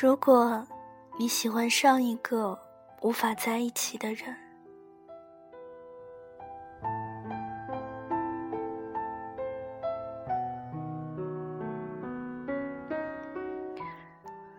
[0.00, 0.64] 如果
[1.18, 2.56] 你喜欢上一个
[3.00, 4.32] 无法在一起的人，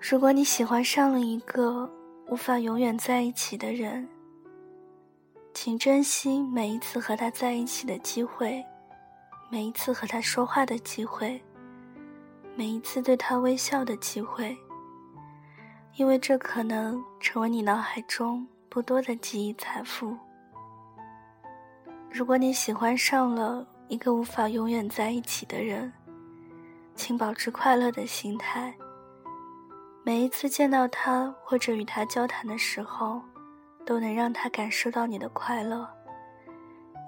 [0.01, 1.89] 如果你喜欢上了一个
[2.28, 4.06] 无法永远在一起的人，
[5.53, 8.61] 请珍惜每一次和他在一起的机会，
[9.50, 11.42] 每一次和他说话的机会，
[12.57, 14.57] 每一次对他微笑的机会。
[15.96, 20.15] 因为这可能成为你脑海中不多的记忆财富。
[22.10, 25.92] 如果你喜欢上了一个无法永远在一起的人，
[26.96, 28.74] 请保持快乐的心态。
[30.04, 33.22] 每一次见到他或者与他交谈的时候，
[33.86, 35.88] 都能让他感受到你的快乐。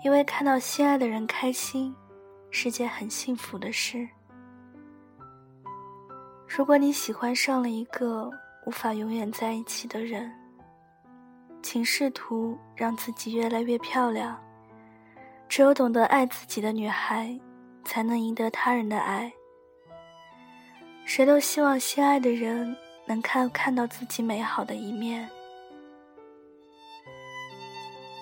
[0.03, 1.95] 因为看到心爱的人开心，
[2.49, 4.07] 是件很幸福的事。
[6.47, 8.29] 如果你喜欢上了一个，
[8.65, 10.31] 无法永远在一起的人，
[11.61, 14.39] 请试图让自己越来越漂亮。
[15.49, 17.37] 只有懂得爱自己的女孩，
[17.83, 19.31] 才能赢得他人的爱。
[21.03, 25.27] 谁都希望心爱的人能看看到自己美好的一面。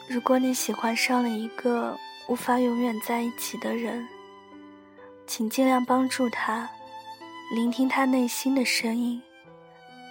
[0.07, 1.95] 如果你喜欢上了一个
[2.27, 4.07] 无法永远在一起的人，
[5.27, 6.67] 请尽量帮助他，
[7.53, 9.21] 聆听他内心的声音。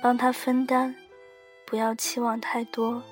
[0.03, 0.95] 帮他分担，
[1.67, 3.03] 不要期望太多。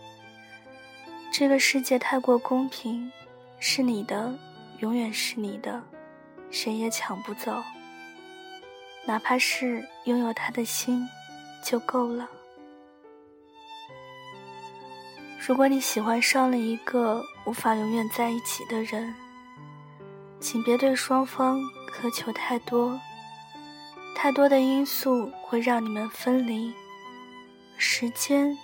[1.33, 3.11] 这个世界太过公平，
[3.59, 4.33] 是你的，
[4.79, 5.83] 永远是你的，
[6.51, 7.63] 谁也抢不走。
[9.05, 11.07] 哪怕是拥有他的心，
[11.63, 12.29] 就够了。
[15.47, 19.15] 如果你喜欢上了一个无法永远在一起的人，
[20.41, 21.61] 请别对双方
[21.93, 22.99] 苛求太多。
[24.17, 26.73] 太多的因素会让你们分离，
[27.79, 28.57] 时间、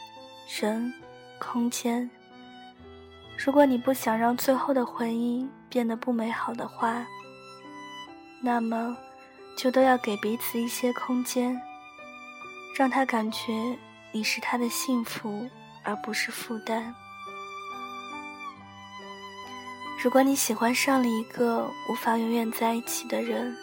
[0.60, 0.92] 人、
[1.38, 2.08] 空间。
[3.36, 7.06] 如果你不想让最后的回忆变得不美好的话，
[8.42, 8.96] 那么
[9.56, 11.60] 就都要给彼此一些空间，
[12.76, 13.76] 让他感觉
[14.12, 15.48] 你是他的幸福，
[15.82, 16.94] 而不是负担。
[20.02, 23.54] 如果你喜欢上了一个无法永远在一起的人，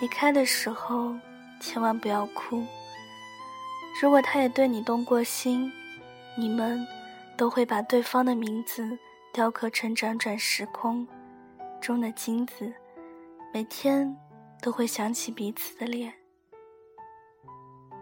[0.00, 1.14] 离开的时候，
[1.60, 2.66] 千万不要哭。
[4.00, 5.70] 如果他也对你动过心，
[6.34, 6.86] 你们
[7.36, 8.98] 都会把对方的名字
[9.30, 11.06] 雕刻成辗转时空
[11.82, 12.72] 中的金子，
[13.52, 14.16] 每天
[14.62, 16.14] 都会想起彼此的脸。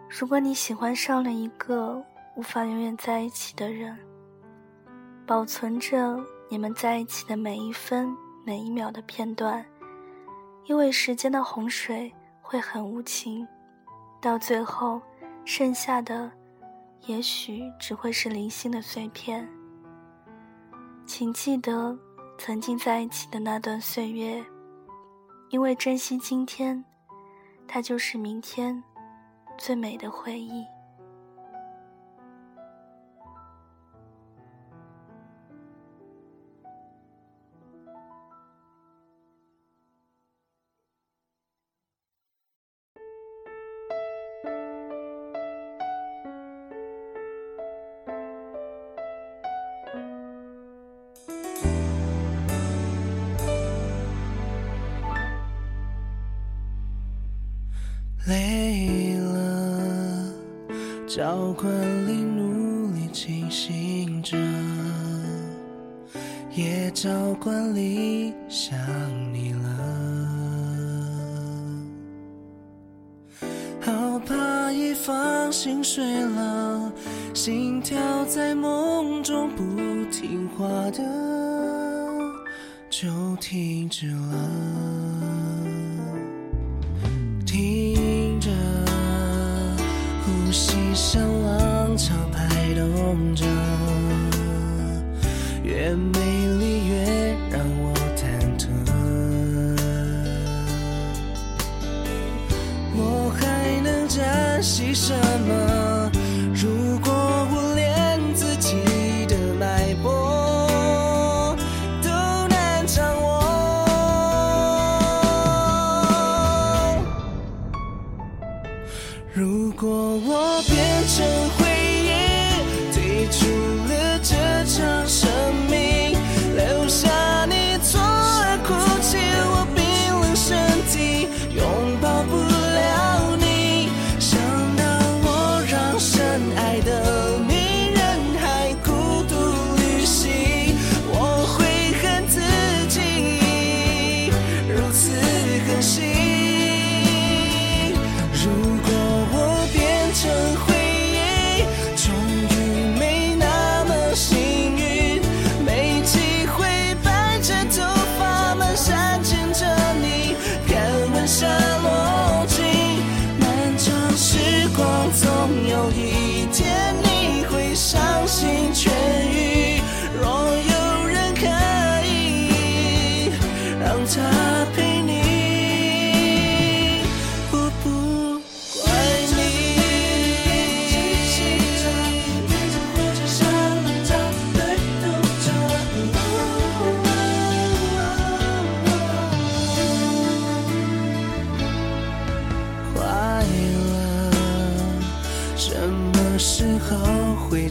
[0.07, 2.01] 如果你喜欢上了一个
[2.37, 3.99] 无法永远在一起的人，
[5.27, 6.17] 保存着
[6.47, 8.15] 你们在一起的每一分
[8.45, 9.65] 每一秒的片段。
[10.63, 13.45] 因为时间的洪水会很无情，
[14.21, 15.01] 到最后，
[15.51, 16.31] 剩下的
[17.07, 19.49] 也许只会是零星的碎片。
[21.07, 21.97] 请记得
[22.37, 24.45] 曾经在一起的那段岁月，
[25.49, 26.85] 因为珍惜今天，
[27.67, 28.83] 它就是明天
[29.57, 30.63] 最美的回忆。
[61.09, 61.67] 教官
[62.07, 64.37] 里努力清醒着，
[66.53, 67.09] 也教
[67.41, 68.77] 官里想
[69.33, 69.69] 你了，
[73.81, 76.93] 好怕一放心睡了，
[77.33, 79.63] 心跳在梦中不
[80.11, 81.03] 听话的
[82.91, 85.78] 就停止了。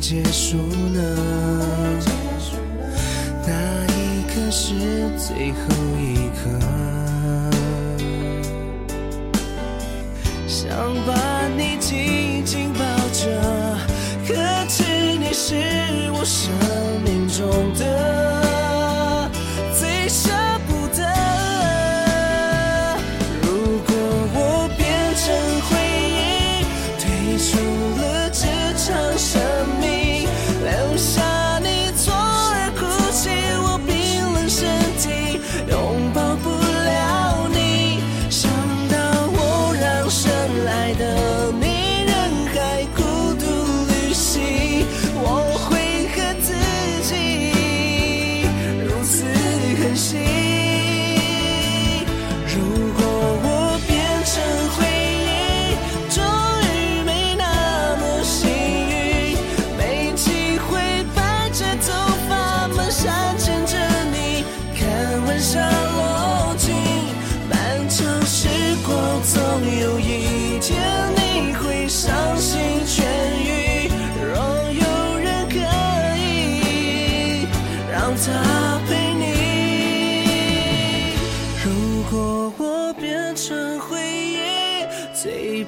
[0.08, 1.02] 结束了。
[3.46, 4.72] 那一刻是
[5.18, 5.58] 最后
[6.00, 6.17] 一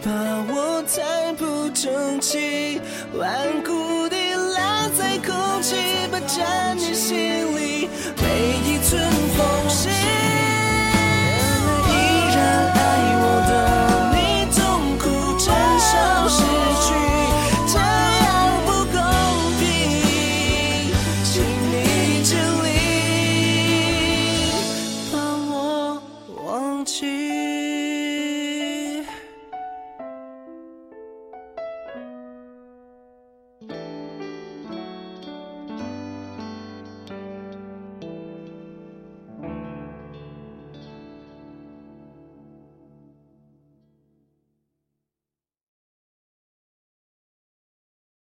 [0.02, 0.11] 怕
[0.49, 2.81] 我太不争气
[3.12, 5.76] 顽固地拉在空气
[6.11, 7.88] 霸占你心里。
[8.17, 9.00] 每一寸
[9.37, 10.00] 缝隙